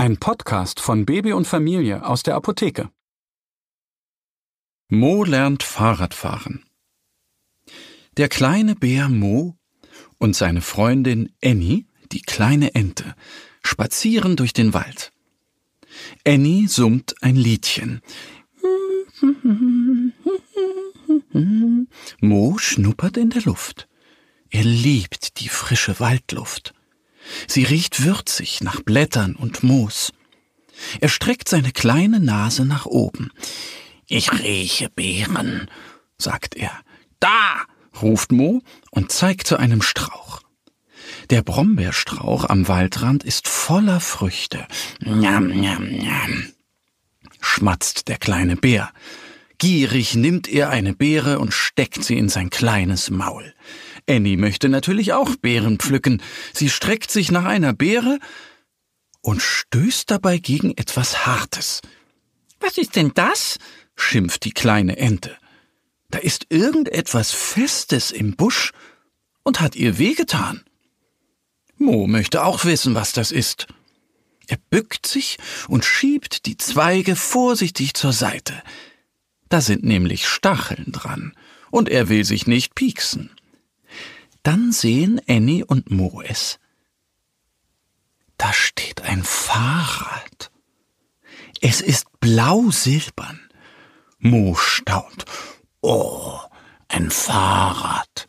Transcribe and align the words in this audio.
Ein 0.00 0.16
Podcast 0.16 0.80
von 0.80 1.04
Baby 1.04 1.34
und 1.34 1.46
Familie 1.46 2.06
aus 2.06 2.22
der 2.22 2.34
Apotheke. 2.34 2.88
Mo 4.88 5.24
lernt 5.24 5.62
Fahrradfahren. 5.62 6.64
Der 8.16 8.30
kleine 8.30 8.74
Bär 8.74 9.10
Mo 9.10 9.58
und 10.16 10.34
seine 10.34 10.62
Freundin 10.62 11.34
Annie, 11.44 11.84
die 12.12 12.22
kleine 12.22 12.74
Ente, 12.74 13.14
spazieren 13.62 14.36
durch 14.36 14.54
den 14.54 14.72
Wald. 14.72 15.12
Annie 16.26 16.66
summt 16.66 17.22
ein 17.22 17.36
Liedchen. 17.36 18.00
Mo 22.22 22.56
schnuppert 22.56 23.18
in 23.18 23.28
der 23.28 23.42
Luft. 23.42 23.86
Er 24.48 24.64
liebt 24.64 25.40
die 25.40 25.50
frische 25.50 26.00
Waldluft. 26.00 26.72
Sie 27.46 27.64
riecht 27.64 28.04
würzig 28.04 28.60
nach 28.60 28.80
Blättern 28.80 29.36
und 29.36 29.62
Moos. 29.62 30.12
Er 31.00 31.08
streckt 31.08 31.48
seine 31.48 31.72
kleine 31.72 32.20
Nase 32.20 32.64
nach 32.64 32.86
oben. 32.86 33.30
Ich 34.06 34.32
rieche 34.32 34.88
Beeren, 34.88 35.70
sagt 36.18 36.56
er. 36.56 36.72
Da, 37.20 37.62
ruft 38.00 38.32
Mo 38.32 38.62
und 38.90 39.12
zeigt 39.12 39.46
zu 39.46 39.56
einem 39.56 39.82
Strauch. 39.82 40.40
Der 41.28 41.42
Brombeerstrauch 41.42 42.44
am 42.48 42.66
Waldrand 42.66 43.24
ist 43.24 43.46
voller 43.46 44.00
Früchte. 44.00 44.66
Njam, 45.00 45.48
njam, 45.48 45.84
njam, 45.84 46.52
schmatzt 47.40 48.08
der 48.08 48.16
kleine 48.16 48.56
Bär. 48.56 48.90
Gierig 49.58 50.14
nimmt 50.14 50.48
er 50.48 50.70
eine 50.70 50.94
Beere 50.94 51.38
und 51.38 51.52
steckt 51.52 52.02
sie 52.02 52.16
in 52.16 52.28
sein 52.28 52.50
kleines 52.50 53.10
Maul. 53.10 53.54
Annie 54.08 54.36
möchte 54.36 54.68
natürlich 54.68 55.12
auch 55.12 55.36
Beeren 55.36 55.78
pflücken. 55.78 56.22
Sie 56.52 56.68
streckt 56.68 57.10
sich 57.10 57.30
nach 57.30 57.44
einer 57.44 57.72
Beere 57.72 58.18
und 59.22 59.42
stößt 59.42 60.10
dabei 60.10 60.38
gegen 60.38 60.76
etwas 60.76 61.26
Hartes. 61.26 61.80
Was 62.60 62.78
ist 62.78 62.96
denn 62.96 63.12
das? 63.14 63.58
schimpft 63.96 64.44
die 64.44 64.52
kleine 64.52 64.96
Ente. 64.96 65.36
Da 66.10 66.18
ist 66.18 66.46
irgendetwas 66.48 67.30
Festes 67.32 68.10
im 68.10 68.36
Busch 68.36 68.72
und 69.42 69.60
hat 69.60 69.76
ihr 69.76 69.98
wehgetan. 69.98 70.64
Mo 71.76 72.06
möchte 72.06 72.44
auch 72.44 72.64
wissen, 72.64 72.94
was 72.94 73.12
das 73.12 73.30
ist. 73.32 73.66
Er 74.48 74.58
bückt 74.68 75.06
sich 75.06 75.38
und 75.68 75.84
schiebt 75.84 76.46
die 76.46 76.56
Zweige 76.56 77.14
vorsichtig 77.14 77.94
zur 77.94 78.12
Seite. 78.12 78.60
Da 79.48 79.60
sind 79.60 79.84
nämlich 79.84 80.26
Stacheln 80.26 80.92
dran, 80.92 81.34
und 81.70 81.88
er 81.88 82.08
will 82.08 82.24
sich 82.24 82.46
nicht 82.46 82.74
pieksen. 82.74 83.30
Dann 84.42 84.72
sehen 84.72 85.20
Annie 85.28 85.64
und 85.64 85.90
Mo 85.90 86.22
es. 86.24 86.58
Da 88.38 88.52
steht 88.52 89.02
ein 89.02 89.22
Fahrrad. 89.22 90.50
Es 91.60 91.80
ist 91.80 92.06
blau-silbern. 92.20 93.40
Mo 94.18 94.54
staunt. 94.54 95.26
Oh, 95.82 96.38
ein 96.88 97.10
Fahrrad, 97.10 98.26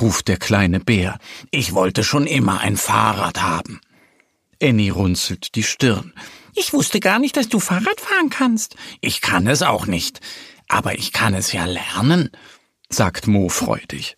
ruft 0.00 0.28
der 0.28 0.36
kleine 0.36 0.80
Bär. 0.80 1.18
Ich 1.50 1.74
wollte 1.74 2.04
schon 2.04 2.26
immer 2.26 2.60
ein 2.60 2.76
Fahrrad 2.76 3.42
haben. 3.42 3.80
Annie 4.62 4.92
runzelt 4.92 5.54
die 5.54 5.62
Stirn. 5.62 6.12
Ich 6.54 6.72
wusste 6.72 7.00
gar 7.00 7.18
nicht, 7.18 7.36
dass 7.36 7.48
du 7.48 7.60
Fahrrad 7.60 8.00
fahren 8.00 8.30
kannst. 8.30 8.76
Ich 9.00 9.20
kann 9.20 9.46
es 9.46 9.62
auch 9.62 9.86
nicht. 9.86 10.20
Aber 10.68 10.98
ich 10.98 11.12
kann 11.12 11.34
es 11.34 11.52
ja 11.52 11.64
lernen, 11.64 12.30
sagt 12.88 13.26
Mo 13.26 13.48
freudig. 13.48 14.16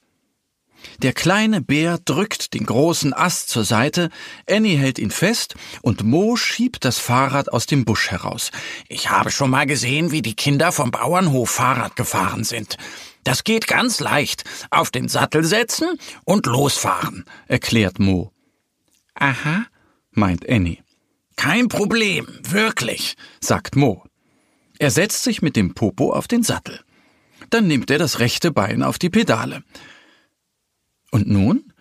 Der 0.98 1.12
kleine 1.12 1.60
Bär 1.60 1.98
drückt 1.98 2.54
den 2.54 2.66
großen 2.66 3.14
Ast 3.14 3.48
zur 3.50 3.64
Seite, 3.64 4.10
Annie 4.48 4.76
hält 4.76 4.98
ihn 4.98 5.10
fest 5.10 5.54
und 5.82 6.02
Mo 6.02 6.36
schiebt 6.36 6.84
das 6.84 6.98
Fahrrad 6.98 7.52
aus 7.52 7.66
dem 7.66 7.84
Busch 7.84 8.10
heraus. 8.10 8.50
Ich 8.88 9.10
habe 9.10 9.30
schon 9.30 9.50
mal 9.50 9.66
gesehen, 9.66 10.10
wie 10.10 10.22
die 10.22 10.34
Kinder 10.34 10.72
vom 10.72 10.90
Bauernhof 10.90 11.50
Fahrrad 11.50 11.96
gefahren 11.96 12.44
sind. 12.44 12.76
Das 13.24 13.44
geht 13.44 13.66
ganz 13.66 14.00
leicht. 14.00 14.44
Auf 14.70 14.90
den 14.90 15.08
Sattel 15.08 15.44
setzen 15.44 15.98
und 16.24 16.46
losfahren, 16.46 17.24
erklärt 17.46 17.98
Mo. 17.98 18.32
Aha, 19.14 19.66
meint 20.12 20.48
Annie. 20.48 20.78
Kein 21.36 21.68
Problem, 21.68 22.26
wirklich, 22.42 23.16
sagt 23.40 23.76
Mo. 23.76 24.04
Er 24.78 24.90
setzt 24.90 25.22
sich 25.24 25.42
mit 25.42 25.56
dem 25.56 25.74
Popo 25.74 26.12
auf 26.12 26.26
den 26.28 26.42
Sattel. 26.42 26.80
Dann 27.50 27.66
nimmt 27.66 27.90
er 27.90 27.98
das 27.98 28.18
rechte 28.18 28.50
Bein 28.50 28.82
auf 28.82 28.98
die 28.98 29.10
Pedale. 29.10 29.62
Und 31.10 31.28
nun? 31.28 31.72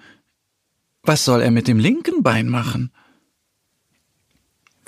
Was 1.03 1.25
soll 1.25 1.41
er 1.41 1.51
mit 1.51 1.67
dem 1.67 1.79
linken 1.79 2.23
Bein 2.23 2.49
machen? 2.49 2.91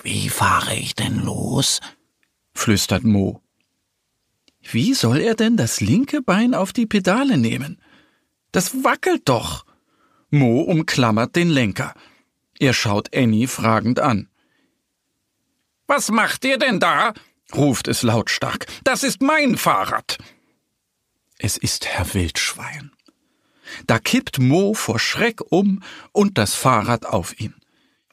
Wie 0.03 0.29
fahre 0.29 0.75
ich 0.75 0.95
denn 0.95 1.23
los? 1.23 1.81
flüstert 2.53 3.03
Mo. 3.03 3.41
Wie 4.61 4.93
soll 4.93 5.19
er 5.19 5.35
denn 5.35 5.57
das 5.57 5.81
linke 5.81 6.21
Bein 6.21 6.53
auf 6.53 6.73
die 6.73 6.85
Pedale 6.85 7.37
nehmen? 7.37 7.81
Das 8.51 8.83
wackelt 8.83 9.27
doch. 9.29 9.65
Mo 10.29 10.61
umklammert 10.61 11.35
den 11.35 11.49
Lenker. 11.49 11.93
Er 12.59 12.73
schaut 12.73 13.15
Annie 13.15 13.47
fragend 13.47 13.99
an. 13.99 14.29
Was 15.87 16.11
macht 16.11 16.45
ihr 16.45 16.57
denn 16.57 16.79
da? 16.79 17.13
ruft 17.55 17.87
es 17.87 18.03
lautstark. 18.03 18.67
Das 18.83 19.03
ist 19.03 19.21
mein 19.21 19.57
Fahrrad. 19.57 20.17
Es 21.39 21.57
ist 21.57 21.87
Herr 21.87 22.13
Wildschwein. 22.13 22.91
Da 23.87 23.99
kippt 23.99 24.39
Mo 24.39 24.73
vor 24.73 24.99
Schreck 24.99 25.41
um 25.51 25.83
und 26.11 26.37
das 26.37 26.53
Fahrrad 26.53 27.05
auf 27.05 27.39
ihn. 27.39 27.55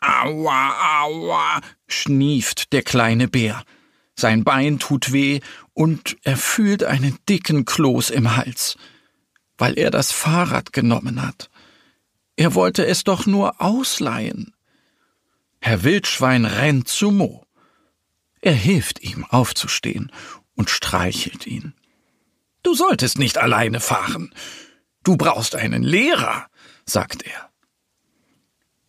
Aua, 0.01 1.03
aua, 1.03 1.61
schnieft 1.89 2.73
der 2.73 2.83
kleine 2.83 3.29
Bär. 3.29 3.65
Sein 4.15 4.45
Bein 4.45 4.79
tut 4.79 5.13
weh 5.13 5.41
und 5.75 6.17
er 6.23 6.37
fühlt 6.37 6.85
einen 6.85 7.19
dicken 7.29 7.65
Kloß 7.65 8.11
im 8.11 8.37
Hals, 8.37 8.77
weil 9.59 9.79
er 9.79 9.91
das 9.91 10.13
Fahrrad 10.13 10.73
genommen 10.73 11.23
hat. 11.23 11.51
Er 12.37 12.55
wollte 12.55 12.87
es 12.87 13.05
doch 13.05 13.27
nur 13.27 13.61
ausleihen. 13.61 14.55
Herr 15.61 15.83
Wildschwein 15.83 16.45
rennt 16.45 16.89
zu 16.89 17.11
Mo. 17.11 17.47
Er 18.41 18.55
hilft 18.55 19.03
ihm 19.03 19.25
aufzustehen 19.25 20.13
und 20.55 20.71
streichelt 20.71 21.47
ihn. 21.47 21.75
Du 22.63 22.75
solltest 22.75 23.19
nicht 23.19 23.39
alleine 23.39 23.81
fahren. 23.81 24.33
Du 25.07 25.17
brauchst 25.17 25.55
einen 25.55 25.85
Lehrer, 25.85 26.49
sagt 26.85 27.23
er. 27.23 27.53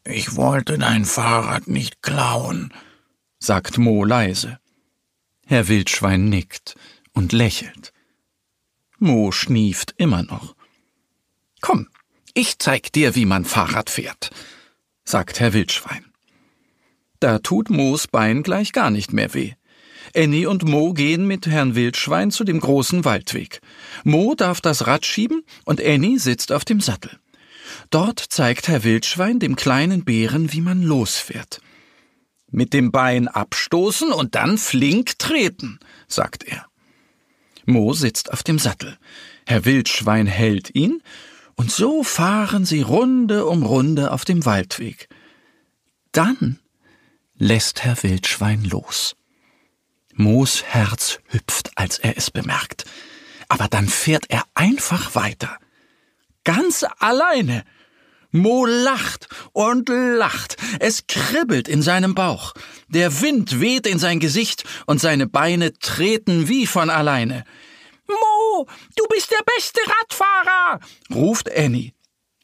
Ich 0.04 0.36
wollte 0.36 0.80
dein 0.80 1.06
Fahrrad 1.06 1.68
nicht 1.68 2.02
klauen, 2.02 2.74
sagt 3.38 3.78
Mo 3.78 4.04
leise. 4.04 4.60
Herr 5.46 5.68
Wildschwein 5.68 6.28
nickt 6.28 6.74
und 7.14 7.34
lächelt. 7.34 7.94
Mo 8.98 9.32
schnieft 9.32 9.94
immer 9.98 10.24
noch. 10.24 10.56
Komm, 11.62 11.88
ich 12.34 12.58
zeig 12.58 12.92
dir, 12.94 13.14
wie 13.14 13.28
man 13.28 13.46
Fahrrad 13.46 13.92
fährt, 13.92 14.32
sagt 15.04 15.40
Herr 15.40 15.54
Wildschwein. 15.54 16.12
Da 17.20 17.38
tut 17.38 17.70
Moos 17.70 18.08
Bein 18.08 18.42
gleich 18.42 18.72
gar 18.72 18.90
nicht 18.90 19.14
mehr 19.14 19.36
weh. 19.36 19.54
Annie 20.16 20.48
und 20.48 20.64
Mo 20.64 20.94
gehen 20.94 21.26
mit 21.28 21.48
Herrn 21.48 21.76
Wildschwein 21.76 22.32
zu 22.32 22.44
dem 22.44 22.60
großen 22.60 23.06
Waldweg. 23.06 23.62
Mo 24.04 24.36
darf 24.36 24.62
das 24.62 24.88
Rad 24.88 25.06
schieben 25.06 25.44
und 25.66 25.84
Annie 25.84 26.20
sitzt 26.20 26.52
auf 26.52 26.66
dem 26.66 26.82
Sattel. 26.82 27.12
Dort 27.90 28.20
zeigt 28.20 28.68
Herr 28.68 28.84
Wildschwein 28.84 29.40
dem 29.40 29.56
kleinen 29.56 30.04
Bären, 30.04 30.54
wie 30.54 30.62
man 30.62 30.84
losfährt. 30.84 31.62
Mit 32.50 32.74
dem 32.74 32.92
Bein 32.92 33.28
abstoßen 33.28 34.12
und 34.12 34.36
dann 34.36 34.58
flink 34.58 35.20
treten, 35.20 35.80
sagt 36.08 36.44
er. 36.46 36.66
Mo 37.66 37.94
sitzt 37.94 38.32
auf 38.32 38.44
dem 38.44 38.60
Sattel. 38.60 38.98
Herr 39.46 39.66
Wildschwein 39.66 40.28
hält 40.28 40.74
ihn, 40.74 41.02
und 41.56 41.72
so 41.72 42.04
fahren 42.04 42.66
sie 42.66 42.82
Runde 42.82 43.46
um 43.48 43.64
Runde 43.64 44.12
auf 44.12 44.24
dem 44.24 44.46
Waldweg. 44.46 45.10
Dann 46.12 46.60
lässt 47.36 47.84
Herr 47.84 48.02
Wildschwein 48.04 48.64
los. 48.64 49.16
Moos 50.20 50.64
Herz 50.64 51.20
hüpft, 51.28 51.72
als 51.76 52.00
er 52.00 52.18
es 52.18 52.32
bemerkt. 52.32 52.86
Aber 53.50 53.68
dann 53.68 53.88
fährt 53.88 54.26
er 54.30 54.44
einfach 54.56 55.14
weiter. 55.14 55.58
Ganz 56.44 56.84
alleine. 57.00 57.64
Mo 58.32 58.66
lacht 58.66 59.28
und 59.54 59.90
lacht. 59.90 60.58
Es 60.80 61.06
kribbelt 61.08 61.68
in 61.68 61.84
seinem 61.84 62.16
Bauch. 62.16 62.54
Der 62.88 63.22
Wind 63.22 63.62
weht 63.62 63.86
in 63.86 64.00
sein 64.00 64.20
Gesicht 64.20 64.64
und 64.88 65.00
seine 65.00 65.28
Beine 65.28 65.74
treten 65.74 66.50
wie 66.50 66.66
von 66.66 66.90
alleine. 66.90 67.46
Mo, 68.08 68.68
du 68.96 69.06
bist 69.10 69.30
der 69.32 69.44
beste 69.56 69.82
Radfahrer, 69.82 70.80
ruft 71.14 71.56
Annie. 71.56 71.94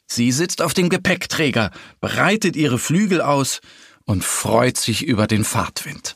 Sie 0.06 0.32
sitzt 0.32 0.62
auf 0.62 0.76
dem 0.76 0.90
Gepäckträger, 0.90 1.72
breitet 2.02 2.56
ihre 2.56 2.78
Flügel 2.78 3.22
aus 3.22 3.62
und 4.06 4.24
freut 4.24 4.78
sich 4.78 5.04
über 5.04 5.26
den 5.26 5.44
Fahrtwind. 5.44 6.16